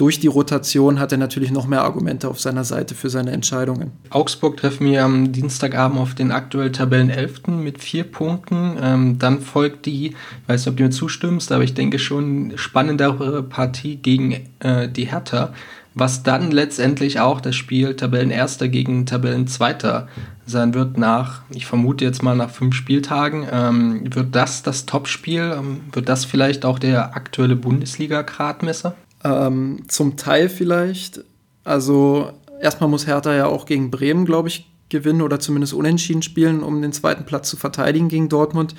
[0.00, 3.92] durch die Rotation hat er natürlich noch mehr Argumente auf seiner Seite für seine Entscheidungen.
[4.08, 8.78] Augsburg treffen wir am Dienstagabend auf den aktuell Tabellenelften mit vier Punkten.
[8.82, 10.14] Ähm, dann folgt die, ich
[10.46, 15.04] weiß nicht, ob du mir zustimmst, aber ich denke schon spannendere Partie gegen äh, die
[15.04, 15.52] Hertha,
[15.92, 20.08] was dann letztendlich auch das Spiel Tabellenerster gegen Tabellenzweiter
[20.46, 23.46] sein wird nach, ich vermute jetzt mal nach fünf Spieltagen.
[23.52, 25.56] Ähm, wird das das Topspiel?
[25.58, 28.94] Ähm, wird das vielleicht auch der aktuelle Bundesliga-Gradmesser?
[29.24, 31.24] Ähm, zum Teil vielleicht.
[31.64, 36.62] Also erstmal muss Hertha ja auch gegen Bremen, glaube ich, gewinnen oder zumindest unentschieden spielen,
[36.62, 38.74] um den zweiten Platz zu verteidigen gegen Dortmund.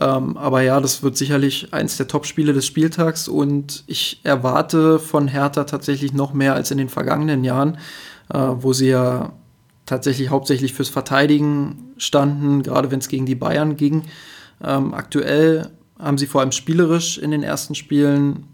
[0.00, 5.28] Ähm, aber ja, das wird sicherlich eins der Topspiele des Spieltags und ich erwarte von
[5.28, 7.78] Hertha tatsächlich noch mehr als in den vergangenen Jahren,
[8.32, 9.32] äh, wo sie ja
[9.84, 14.04] tatsächlich hauptsächlich fürs Verteidigen standen, gerade wenn es gegen die Bayern ging.
[14.64, 18.46] Ähm, aktuell haben sie vor allem spielerisch in den ersten Spielen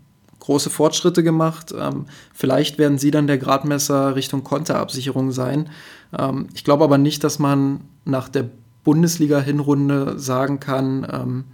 [0.42, 1.72] große Fortschritte gemacht.
[1.76, 5.70] Ähm, vielleicht werden sie dann der Gradmesser Richtung Konterabsicherung sein.
[6.16, 8.50] Ähm, ich glaube aber nicht, dass man nach der
[8.84, 11.44] Bundesliga-Hinrunde sagen kann, ähm,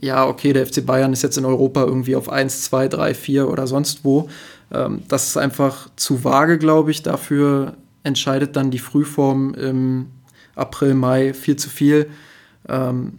[0.00, 3.48] ja, okay, der FC Bayern ist jetzt in Europa irgendwie auf 1, 2, 3, 4
[3.48, 4.28] oder sonst wo.
[4.70, 7.02] Ähm, das ist einfach zu vage, glaube ich.
[7.02, 10.08] Dafür entscheidet dann die Frühform im
[10.54, 12.10] April, Mai viel zu viel.
[12.68, 13.18] Ähm,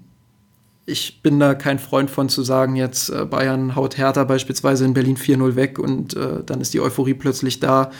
[0.86, 4.93] ich bin da kein Freund von zu sagen, jetzt äh, Bayern haut Hertha beispielsweise in
[4.93, 7.91] Berlin 4-0 weg und äh, dann ist die Euphorie plötzlich da,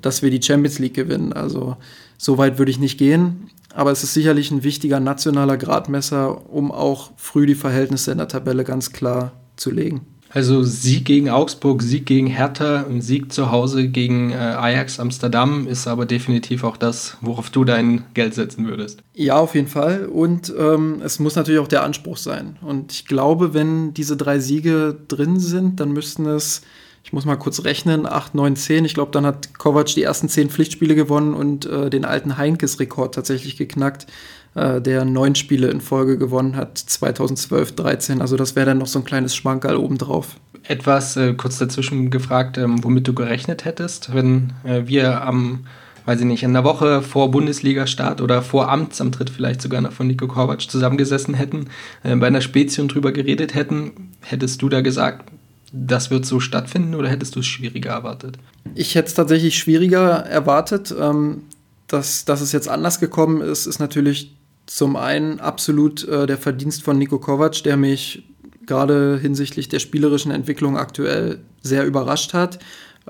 [0.00, 1.32] dass wir die Champions League gewinnen.
[1.32, 1.76] Also
[2.18, 3.50] so weit würde ich nicht gehen.
[3.74, 8.28] Aber es ist sicherlich ein wichtiger nationaler Gradmesser, um auch früh die Verhältnisse in der
[8.28, 10.11] Tabelle ganz klar zu legen.
[10.34, 15.86] Also Sieg gegen Augsburg, Sieg gegen Hertha, Sieg zu Hause gegen äh, Ajax Amsterdam ist
[15.86, 19.02] aber definitiv auch das, worauf du dein Geld setzen würdest.
[19.14, 20.06] Ja, auf jeden Fall.
[20.06, 22.56] Und ähm, es muss natürlich auch der Anspruch sein.
[22.62, 26.62] Und ich glaube, wenn diese drei Siege drin sind, dann müssten es,
[27.04, 28.84] ich muss mal kurz rechnen, 8, 9, 10.
[28.86, 33.14] Ich glaube, dann hat Kovac die ersten zehn Pflichtspiele gewonnen und äh, den alten Heinkes-Rekord
[33.14, 34.06] tatsächlich geknackt
[34.54, 38.20] der neun Spiele in Folge gewonnen hat, 2012, 13.
[38.20, 40.36] Also das wäre dann noch so ein kleines Schmankerl obendrauf.
[40.64, 45.66] Etwas äh, kurz dazwischen gefragt, ähm, womit du gerechnet hättest, wenn äh, wir am,
[46.04, 50.06] weiß ich nicht, in der Woche vor Bundesliga-Start oder vor Amtsantritt vielleicht sogar noch von
[50.06, 51.68] Nico Kovac zusammengesessen hätten,
[52.04, 55.30] äh, bei einer Spezies drüber geredet hätten, hättest du da gesagt,
[55.72, 58.38] das wird so stattfinden oder hättest du es schwieriger erwartet?
[58.74, 60.94] Ich hätte es tatsächlich schwieriger erwartet.
[60.96, 61.44] Ähm,
[61.92, 64.34] dass, dass es jetzt anders gekommen ist, ist natürlich
[64.66, 68.24] zum einen absolut äh, der Verdienst von Nico Kovac, der mich
[68.66, 72.58] gerade hinsichtlich der spielerischen Entwicklung aktuell sehr überrascht hat.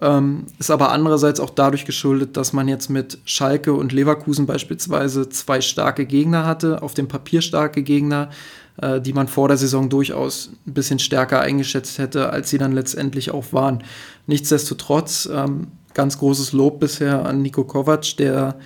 [0.00, 5.28] Ähm, ist aber andererseits auch dadurch geschuldet, dass man jetzt mit Schalke und Leverkusen beispielsweise
[5.28, 8.30] zwei starke Gegner hatte, auf dem Papier starke Gegner,
[8.80, 12.72] äh, die man vor der Saison durchaus ein bisschen stärker eingeschätzt hätte, als sie dann
[12.72, 13.84] letztendlich auch waren.
[14.26, 18.56] Nichtsdestotrotz ähm, ganz großes Lob bisher an Nico Kovac, der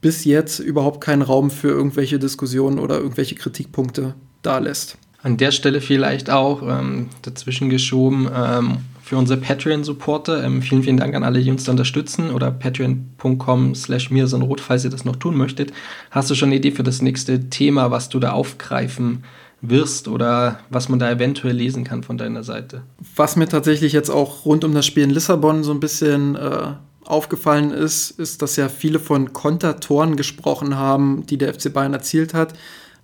[0.00, 4.98] bis jetzt überhaupt keinen Raum für irgendwelche Diskussionen oder irgendwelche Kritikpunkte da lässt.
[5.22, 10.44] An der Stelle vielleicht auch ähm, dazwischen geschoben ähm, für unsere Patreon-Supporter.
[10.44, 14.36] Ähm, vielen, vielen Dank an alle, die uns da unterstützen oder patreon.com slash mir so
[14.38, 15.72] rot, falls ihr das noch tun möchtet.
[16.10, 19.24] Hast du schon eine Idee für das nächste Thema, was du da aufgreifen
[19.60, 22.82] wirst oder was man da eventuell lesen kann von deiner Seite?
[23.14, 26.72] Was mir tatsächlich jetzt auch rund um das Spiel in Lissabon so ein bisschen äh,
[27.06, 32.34] aufgefallen ist, ist, dass ja viele von Kontertoren gesprochen haben, die der FC Bayern erzielt
[32.34, 32.54] hat.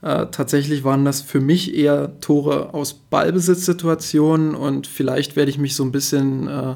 [0.02, 5.76] Äh, tatsächlich waren das für mich eher Tore aus Ballbesitzsituationen und vielleicht werde ich mich
[5.76, 6.74] so ein bisschen äh,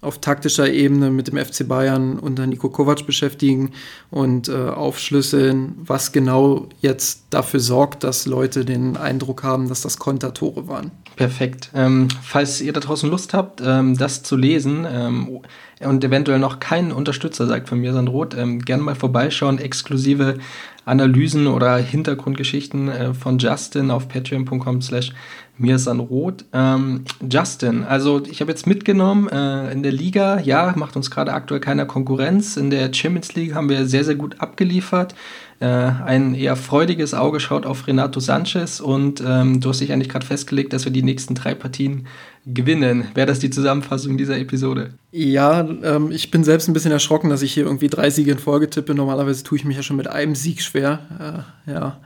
[0.00, 3.72] auf taktischer Ebene mit dem FC Bayern unter Nico Kovac beschäftigen
[4.10, 9.98] und äh, aufschlüsseln, was genau jetzt dafür sorgt, dass Leute den Eindruck haben, dass das
[9.98, 10.90] Kontertore waren.
[11.16, 11.70] Perfekt.
[11.74, 15.40] Ähm, falls ihr da draußen Lust habt, ähm, das zu lesen ähm,
[15.80, 19.58] und eventuell noch kein Unterstützer sagt von mir, Sandroth, ähm, gerne mal vorbeischauen.
[19.58, 20.38] Exklusive
[20.86, 25.12] Analysen oder Hintergrundgeschichten äh, von Justin auf patreon.com slash
[25.58, 26.44] mir ist an Rot.
[26.52, 31.32] Ähm, Justin, also ich habe jetzt mitgenommen, äh, in der Liga, ja, macht uns gerade
[31.32, 32.56] aktuell keiner Konkurrenz.
[32.56, 35.14] In der Champions League haben wir sehr, sehr gut abgeliefert.
[35.58, 40.10] Äh, ein eher freudiges Auge schaut auf Renato Sanchez und ähm, du hast dich eigentlich
[40.10, 42.06] gerade festgelegt, dass wir die nächsten drei Partien
[42.44, 43.06] gewinnen.
[43.14, 44.90] Wäre das die Zusammenfassung dieser Episode?
[45.12, 48.38] Ja, ähm, ich bin selbst ein bisschen erschrocken, dass ich hier irgendwie drei Siege in
[48.38, 48.94] Folge tippe.
[48.94, 51.44] Normalerweise tue ich mich ja schon mit einem Sieg schwer.
[51.66, 52.00] Äh, ja,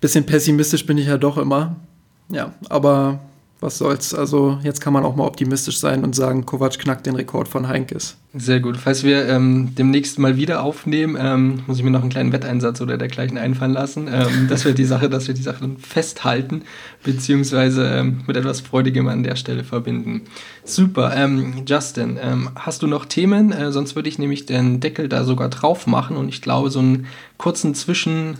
[0.00, 1.76] bisschen pessimistisch bin ich ja doch immer.
[2.30, 3.20] Ja, aber
[3.60, 4.14] was soll's.
[4.14, 7.66] Also jetzt kann man auch mal optimistisch sein und sagen, Kovac knackt den Rekord von
[7.66, 8.16] Heinkes.
[8.34, 8.76] Sehr gut.
[8.76, 12.80] Falls wir ähm, demnächst mal wieder aufnehmen, ähm, muss ich mir noch einen kleinen Wetteinsatz
[12.80, 14.06] oder dergleichen einfallen lassen.
[14.06, 16.62] Ähm, das wäre die Sache, dass wir die Sache dann festhalten,
[17.02, 20.22] beziehungsweise ähm, mit etwas Freudigem an der Stelle verbinden.
[20.62, 21.16] Super.
[21.16, 23.50] Ähm, Justin, ähm, hast du noch Themen?
[23.50, 26.78] Äh, sonst würde ich nämlich den Deckel da sogar drauf machen und ich glaube, so
[26.78, 27.06] einen
[27.38, 28.36] kurzen Zwischen-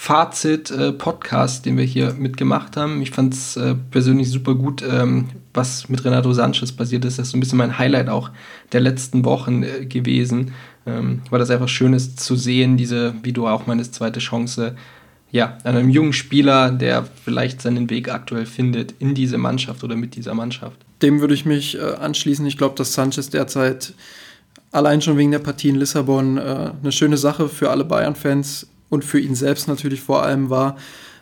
[0.00, 3.02] Fazit-Podcast, äh, den wir hier mitgemacht haben.
[3.02, 7.18] Ich fand es äh, persönlich super gut, ähm, was mit Renato Sanchez passiert ist.
[7.18, 8.30] Das ist so ein bisschen mein Highlight auch
[8.72, 10.54] der letzten Wochen äh, gewesen.
[10.86, 14.74] Ähm, weil das einfach schön ist zu sehen, diese, wie du auch meinst, zweite Chance,
[15.30, 19.96] ja, an einem jungen Spieler, der vielleicht seinen Weg aktuell findet in diese Mannschaft oder
[19.96, 20.78] mit dieser Mannschaft.
[21.02, 22.46] Dem würde ich mich äh, anschließen.
[22.46, 23.92] Ich glaube, dass Sanchez derzeit
[24.72, 29.04] allein schon wegen der Partie in Lissabon äh, eine schöne Sache für alle Bayern-Fans und
[29.04, 30.76] für ihn selbst natürlich vor allem war.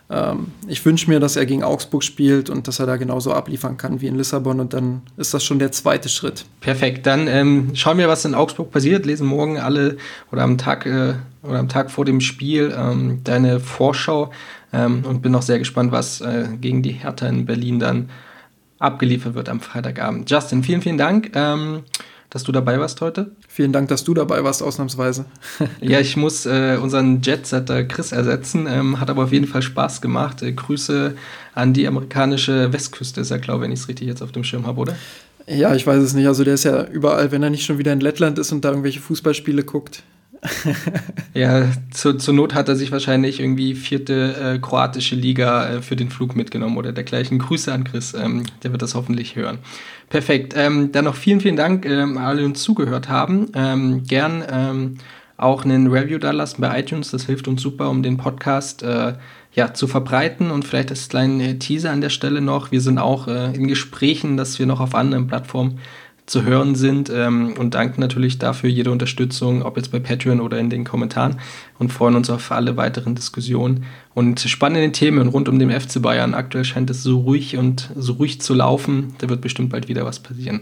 [0.09, 3.77] Ähm, ich wünsche mir, dass er gegen Augsburg spielt und dass er da genauso abliefern
[3.77, 6.45] kann wie in Lissabon und dann ist das schon der zweite Schritt.
[6.61, 9.05] Perfekt, dann ähm, schauen wir, was in Augsburg passiert.
[9.05, 9.97] Lesen morgen alle
[10.31, 11.13] oder am Tag äh,
[11.43, 14.31] oder am Tag vor dem Spiel ähm, deine Vorschau
[14.73, 18.09] ähm, und bin auch sehr gespannt, was äh, gegen die Hertha in Berlin dann
[18.79, 20.29] abgeliefert wird am Freitagabend.
[20.29, 21.35] Justin, vielen, vielen Dank.
[22.29, 23.31] Dass du dabei warst heute.
[23.47, 25.25] Vielen Dank, dass du dabei warst, ausnahmsweise.
[25.81, 30.01] ja, ich muss äh, unseren Jetsetter Chris ersetzen, ähm, hat aber auf jeden Fall Spaß
[30.01, 30.43] gemacht.
[30.43, 31.15] Äh, Grüße
[31.55, 34.67] an die amerikanische Westküste, ist glaube ich, wenn ich es richtig jetzt auf dem Schirm
[34.67, 34.95] habe, oder?
[35.47, 36.27] Ja, ich weiß es nicht.
[36.27, 38.69] Also der ist ja überall, wenn er nicht schon wieder in Lettland ist und da
[38.69, 40.03] irgendwelche Fußballspiele guckt.
[41.33, 45.95] Ja, zu, zur Not hat er sich wahrscheinlich irgendwie vierte äh, kroatische Liga äh, für
[45.95, 47.39] den Flug mitgenommen oder dergleichen.
[47.39, 49.59] Grüße an Chris, ähm, der wird das hoffentlich hören.
[50.09, 50.53] Perfekt.
[50.55, 53.47] Ähm, dann noch vielen, vielen Dank, ähm, alle, die uns zugehört haben.
[53.53, 54.97] Ähm, gern ähm,
[55.37, 57.11] auch einen Review da lassen bei iTunes.
[57.11, 59.13] Das hilft uns super, um den Podcast äh,
[59.53, 60.51] ja, zu verbreiten.
[60.51, 62.71] Und vielleicht das kleine Teaser an der Stelle noch.
[62.71, 65.79] Wir sind auch äh, in Gesprächen, dass wir noch auf anderen Plattformen
[66.29, 70.59] zu hören sind ähm, und danken natürlich dafür jede Unterstützung, ob jetzt bei Patreon oder
[70.59, 71.37] in den Kommentaren
[71.79, 76.35] und freuen uns auf alle weiteren Diskussionen und spannende Themen rund um den FC Bayern.
[76.35, 79.15] Aktuell scheint es so ruhig und so ruhig zu laufen.
[79.17, 80.61] Da wird bestimmt bald wieder was passieren.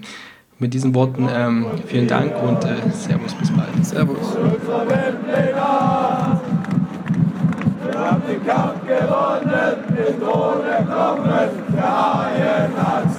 [0.58, 3.86] Mit diesen Worten ähm, vielen Dank und äh, Servus, bis bald.
[3.86, 4.18] Servus.
[7.86, 13.17] Wir haben den Kampf gewonnen, den Thron erklommen, der Haien hat's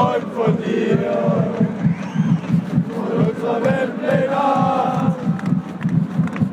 [0.00, 0.98] geträumt von dir,
[2.88, 5.14] von unserer Weltpläne.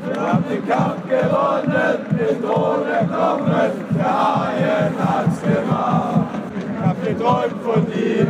[0.06, 6.28] Wir haben den Kampf gewonnen, den Thron erklommen, der Haien hat's gemacht.
[6.60, 8.28] Ich hab geträumt von dir,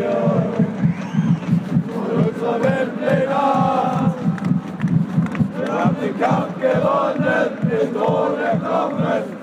[1.93, 4.13] von unserer Weltpläne.
[5.57, 9.38] Wir haben den Kampf gewonnen, den Thron erklommen,